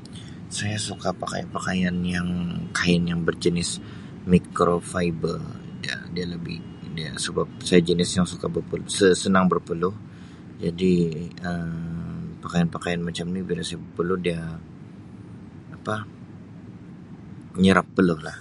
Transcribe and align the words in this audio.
Saya 0.56 0.78
suka 0.88 1.08
pakai 1.22 1.42
pakaian 1.54 1.96
yang 2.14 2.28
kain 2.78 3.02
yang 3.10 3.20
berjenis 3.28 3.70
mikro 4.32 4.74
fiber 4.92 5.36
Um 5.44 5.56
dia 5.82 5.94
dia 6.14 6.24
lebih 6.34 6.58
sebab 7.26 7.46
saya 7.68 7.80
jenis 7.90 8.10
yang 8.16 8.26
suka 8.32 8.46
senang 9.22 9.46
berpeluh 9.52 9.94
jadi 10.64 10.94
Um 11.50 12.38
pakaian-pakaian 12.46 13.00
macam 13.08 13.26
ni 13.34 13.40
bila 13.48 13.62
saya 13.66 13.78
berpeluh 13.82 14.18
dia 14.26 14.38
apa 15.76 15.94
menyerap 17.58 17.86
peluh 17.98 18.20
lah. 18.26 18.38